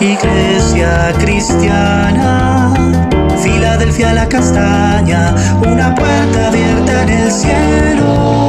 [0.00, 2.74] Iglesia cristiana,
[3.42, 8.44] Filadelfia la castaña, una puerta abierta en el cielo.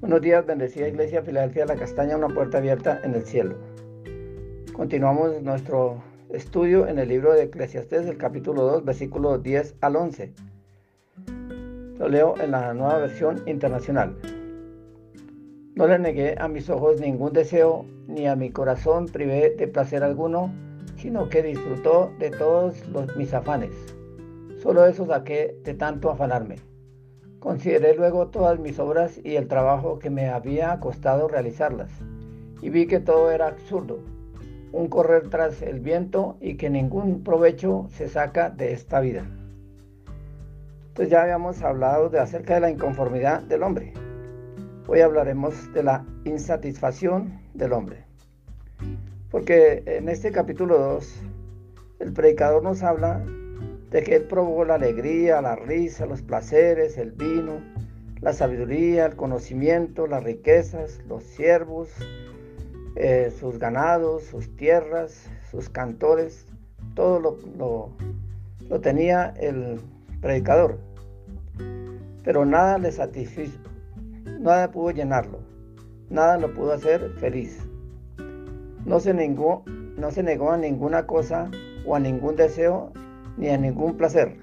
[0.00, 3.54] Buenos días, bendecida Iglesia Filadelfia la Castaña, una puerta abierta en el cielo.
[4.74, 6.02] Continuamos nuestro
[6.32, 10.32] estudio en el libro de Eclesiastés, el capítulo 2, versículos 10 al 11.
[11.98, 14.16] Lo leo en la nueva versión internacional.
[15.74, 20.02] No le negué a mis ojos ningún deseo, ni a mi corazón privé de placer
[20.02, 20.50] alguno,
[20.96, 22.76] sino que disfrutó de todos
[23.16, 23.72] mis afanes.
[24.62, 26.56] Solo eso saqué de tanto afanarme.
[27.40, 31.90] Consideré luego todas mis obras y el trabajo que me había costado realizarlas,
[32.62, 33.98] y vi que todo era absurdo
[34.72, 39.24] un correr tras el viento y que ningún provecho se saca de esta vida.
[40.88, 43.92] Entonces ya habíamos hablado de acerca de la inconformidad del hombre.
[44.86, 48.04] Hoy hablaremos de la insatisfacción del hombre.
[49.30, 51.22] Porque en este capítulo 2
[52.00, 53.24] el predicador nos habla
[53.90, 57.60] de que él probó la alegría, la risa, los placeres, el vino,
[58.20, 61.90] la sabiduría, el conocimiento, las riquezas, los siervos,
[62.96, 66.46] eh, sus ganados, sus tierras, sus cantores,
[66.94, 67.90] todo lo,
[68.68, 69.80] lo, tenía el
[70.20, 70.78] predicador.
[72.24, 73.58] Pero nada le satisfizo,
[74.40, 75.40] nada pudo llenarlo,
[76.10, 77.66] nada lo pudo hacer feliz.
[78.84, 81.50] No se, negó, no se negó a ninguna cosa
[81.86, 82.92] o a ningún deseo
[83.36, 84.36] ni a ningún placer.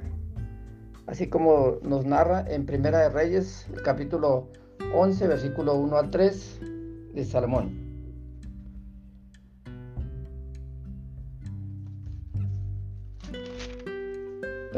[1.08, 4.48] Así como nos narra en Primera de Reyes, capítulo
[4.94, 6.62] 11, versículo 1 al 3
[7.14, 7.89] de Salomón.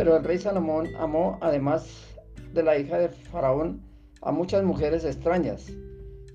[0.02, 1.88] Pero el rey Salomón amó, además
[2.56, 3.84] de la hija de Faraón,
[4.24, 5.72] a muchas mujeres extrañas,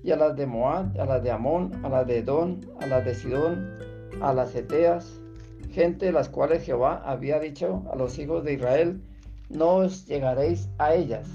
[0.01, 3.03] y a las de Moab, a las de Amón, a las de Edom, a las
[3.03, 3.77] de Sidón,
[4.21, 5.19] a las Eteas,
[5.69, 9.01] gente de las cuales Jehová había dicho a los hijos de Israel,
[9.49, 11.27] no os llegaréis a ellas,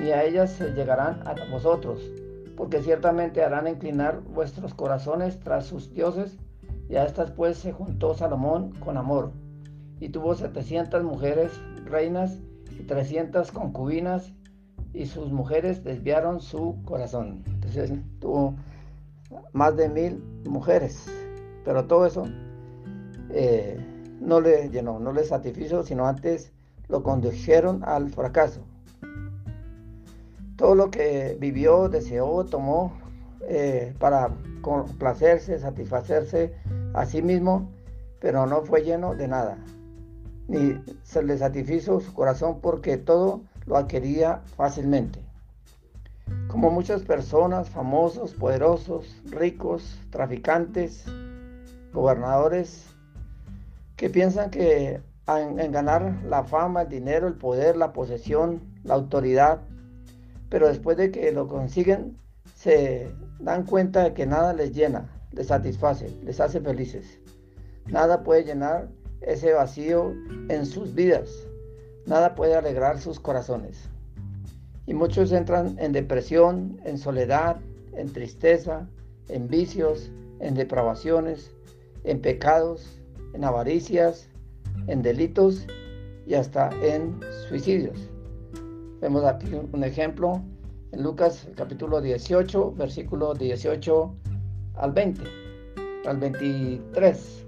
[0.00, 2.00] ni a ellas se llegarán a vosotros,
[2.56, 6.38] porque ciertamente harán inclinar vuestros corazones tras sus dioses,
[6.88, 9.32] y a estas pues se juntó Salomón con amor
[10.00, 11.52] y tuvo 700 mujeres
[11.84, 12.38] reinas
[12.78, 14.32] y 300 concubinas
[14.94, 17.44] y sus mujeres desviaron su corazón.
[17.46, 18.56] Entonces tuvo
[19.52, 21.06] más de mil mujeres,
[21.64, 22.24] pero todo eso
[23.30, 23.78] eh,
[24.20, 26.52] no le llenó, no le satisfizo, sino antes
[26.88, 28.62] lo condujeron al fracaso.
[30.56, 32.92] Todo lo que vivió, deseó, tomó
[33.48, 34.30] eh, para
[34.62, 36.54] complacerse, satisfacerse
[36.94, 37.70] a sí mismo,
[38.18, 39.58] pero no fue lleno de nada
[40.50, 45.20] ni se le satisfizo su corazón porque todo lo adquiría fácilmente.
[46.48, 51.04] Como muchas personas, famosos, poderosos, ricos, traficantes,
[51.92, 52.86] gobernadores,
[53.96, 59.60] que piensan que en, ganar la fama, el dinero, el poder, la posesión, la autoridad,
[60.48, 62.16] pero después de que lo consiguen,
[62.56, 67.20] se dan cuenta de que nada les llena, les satisface, les hace felices.
[67.86, 68.88] Nada puede llenar
[69.20, 70.14] ese vacío
[70.48, 71.30] en sus vidas.
[72.06, 73.88] Nada puede alegrar sus corazones.
[74.86, 77.60] Y muchos entran en depresión, en soledad,
[77.94, 78.88] en tristeza,
[79.28, 80.10] en vicios,
[80.40, 81.52] en depravaciones,
[82.04, 83.00] en pecados,
[83.34, 84.28] en avaricias,
[84.86, 85.66] en delitos
[86.26, 87.98] y hasta en suicidios.
[89.00, 90.42] Vemos aquí un ejemplo
[90.92, 94.14] en Lucas capítulo 18, versículo 18
[94.74, 95.22] al 20,
[96.06, 97.46] al 23.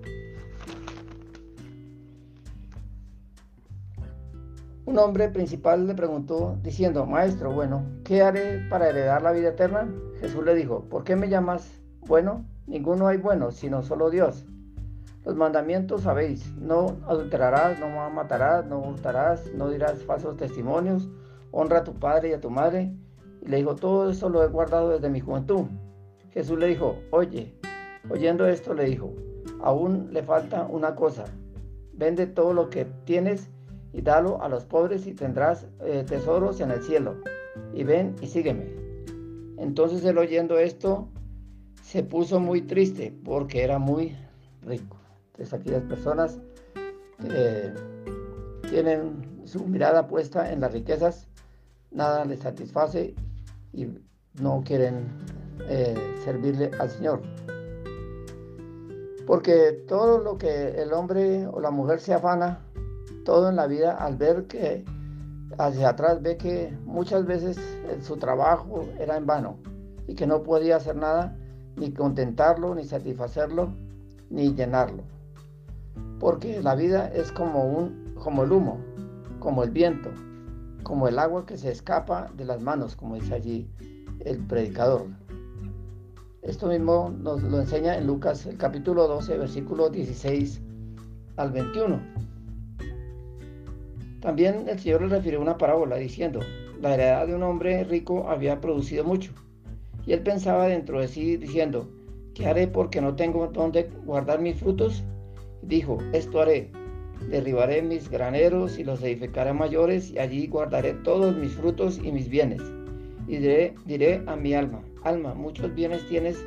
[4.92, 9.90] Un hombre principal le preguntó diciendo, Maestro, bueno, ¿qué haré para heredar la vida eterna?
[10.20, 12.44] Jesús le dijo, ¿por qué me llamas bueno?
[12.66, 14.44] Ninguno hay bueno, sino solo Dios.
[15.24, 21.08] Los mandamientos sabéis, no adulterarás, no matarás, no hurtarás, no dirás falsos testimonios,
[21.52, 22.92] honra a tu padre y a tu madre.
[23.40, 25.68] Y le dijo, todo eso lo he guardado desde mi juventud.
[26.32, 27.54] Jesús le dijo, oye,
[28.10, 29.14] oyendo esto le dijo,
[29.62, 31.24] aún le falta una cosa,
[31.94, 33.48] vende todo lo que tienes
[33.92, 37.16] y dalo a los pobres y tendrás eh, tesoros en el cielo.
[37.74, 38.66] Y ven y sígueme.
[39.58, 41.08] Entonces él oyendo esto
[41.82, 44.16] se puso muy triste porque era muy
[44.62, 44.96] rico.
[45.32, 46.38] Entonces aquellas personas
[47.20, 47.72] que
[48.68, 51.28] tienen su mirada puesta en las riquezas,
[51.90, 53.14] nada les satisface
[53.72, 53.88] y
[54.40, 55.06] no quieren
[55.68, 55.94] eh,
[56.24, 57.22] servirle al Señor.
[59.26, 62.60] Porque todo lo que el hombre o la mujer se afana
[63.24, 64.84] todo en la vida al ver que
[65.58, 67.58] hacia atrás ve que muchas veces
[68.00, 69.58] su trabajo era en vano
[70.06, 71.36] y que no podía hacer nada,
[71.76, 73.72] ni contentarlo, ni satisfacerlo,
[74.30, 75.04] ni llenarlo.
[76.18, 78.78] Porque la vida es como, un, como el humo,
[79.38, 80.10] como el viento,
[80.82, 83.70] como el agua que se escapa de las manos, como dice allí
[84.20, 85.06] el predicador.
[86.42, 90.60] Esto mismo nos lo enseña en Lucas el capítulo 12, versículo 16
[91.36, 92.00] al 21.
[94.22, 96.38] También el Señor le refirió una parábola diciendo,
[96.80, 99.32] la heredad de un hombre rico había producido mucho.
[100.06, 101.90] Y él pensaba dentro de sí diciendo,
[102.32, 105.02] ¿qué haré porque no tengo dónde guardar mis frutos?
[105.62, 106.70] dijo, esto haré,
[107.30, 112.28] derribaré mis graneros y los edificaré mayores y allí guardaré todos mis frutos y mis
[112.28, 112.62] bienes.
[113.26, 116.44] Y diré, diré a mi alma, alma, muchos bienes tienes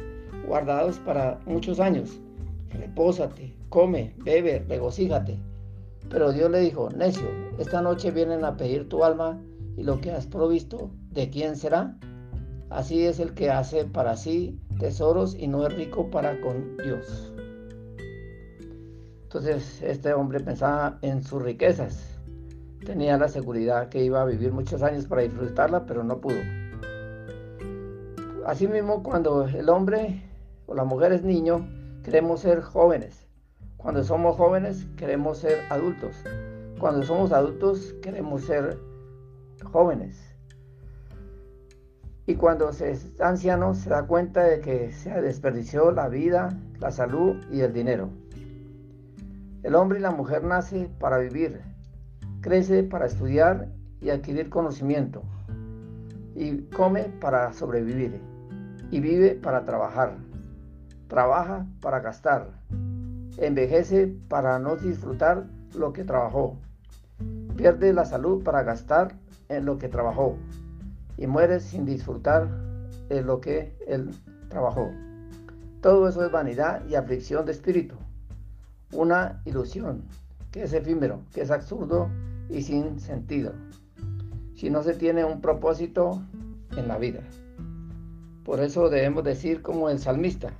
[0.47, 2.19] guardados para muchos años.
[2.69, 5.37] Repósate, come, bebe, regocíjate.
[6.09, 9.41] Pero Dios le dijo, necio, esta noche vienen a pedir tu alma
[9.77, 11.97] y lo que has provisto, ¿de quién será?
[12.69, 17.33] Así es el que hace para sí tesoros y no es rico para con Dios.
[19.23, 22.19] Entonces este hombre pensaba en sus riquezas.
[22.85, 26.37] Tenía la seguridad que iba a vivir muchos años para disfrutarla, pero no pudo.
[28.45, 30.21] Asimismo, cuando el hombre
[30.67, 31.67] o la mujer es niño,
[32.03, 33.24] queremos ser jóvenes.
[33.85, 36.15] Cuando somos jóvenes, queremos ser adultos.
[36.79, 38.79] Cuando somos adultos, queremos ser
[39.63, 40.19] jóvenes.
[42.25, 46.89] Y cuando se es anciano, se da cuenta de que se desperdició la vida, la
[46.89, 48.09] salud y el dinero.
[49.61, 51.61] El hombre y la mujer nace para vivir,
[52.41, 53.69] crece para estudiar
[54.01, 55.21] y adquirir conocimiento,
[56.33, 58.19] y come para sobrevivir,
[58.89, 60.17] y vive para trabajar,
[61.07, 62.49] trabaja para gastar,
[63.37, 66.57] envejece para no disfrutar lo que trabajó,
[67.55, 69.15] pierde la salud para gastar
[69.49, 70.37] en lo que trabajó,
[71.17, 72.49] y muere sin disfrutar
[73.09, 74.11] de lo que él
[74.49, 74.89] trabajó.
[75.81, 77.95] Todo eso es vanidad y aflicción de espíritu
[78.95, 80.03] una ilusión,
[80.51, 82.09] que es efímero, que es absurdo
[82.49, 83.53] y sin sentido,
[84.53, 86.21] si no se tiene un propósito
[86.77, 87.21] en la vida.
[88.43, 90.53] Por eso debemos decir como el salmista,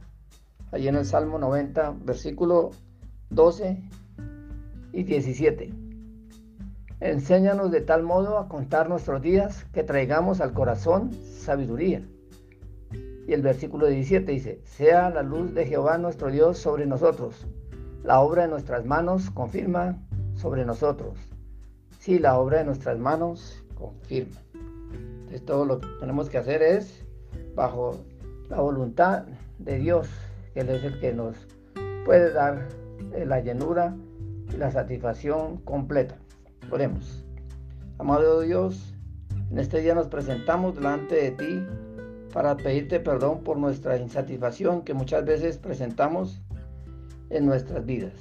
[0.72, 2.72] allí en el Salmo 90, versículo
[3.30, 3.82] 12
[4.94, 5.74] y 17.
[7.00, 12.08] Enséñanos de tal modo a contar nuestros días que traigamos al corazón sabiduría.
[13.28, 17.48] Y el versículo 17 dice, sea la luz de Jehová nuestro Dios sobre nosotros
[18.06, 19.98] la obra de nuestras manos confirma
[20.36, 21.18] sobre nosotros.
[21.98, 24.40] Sí, la obra de nuestras manos confirma.
[24.94, 27.04] Entonces todo lo que tenemos que hacer es
[27.56, 27.98] bajo
[28.48, 29.26] la voluntad
[29.58, 30.08] de Dios,
[30.56, 31.36] Él es el que nos
[32.06, 32.68] puede dar
[33.14, 33.96] eh, la llenura
[34.54, 36.18] y la satisfacción completa.
[36.72, 37.26] Oremos.
[37.98, 38.96] Amado Dios,
[39.52, 41.66] en este día nos presentamos delante de ti
[42.34, 46.42] para pedirte perdón por nuestra insatisfacción que muchas veces presentamos
[47.30, 48.14] en nuestras vidas,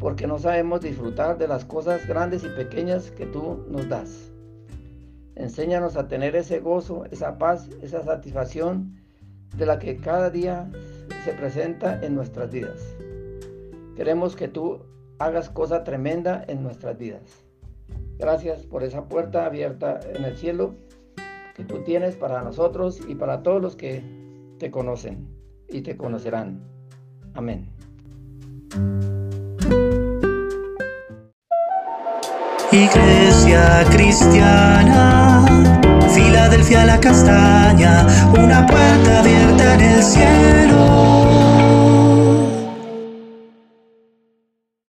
[0.00, 4.32] porque no sabemos disfrutar de las cosas grandes y pequeñas que tú nos das.
[5.34, 8.96] Enséñanos a tener ese gozo, esa paz, esa satisfacción
[9.54, 10.70] de la que cada día
[11.24, 12.94] se presenta en nuestras vidas.
[13.96, 14.80] Queremos que tú
[15.18, 17.44] hagas cosa tremenda en nuestras vidas.
[18.18, 20.74] Gracias por esa puerta abierta en el cielo
[21.54, 24.02] que tú tienes para nosotros y para todos los que
[24.58, 25.28] te conocen
[25.68, 26.60] y te conocerán.
[27.34, 27.70] Amén.
[32.72, 35.15] Iglesia cristiana,
[36.14, 41.05] Filadelfia la castaña, una puerta abierta en el cielo.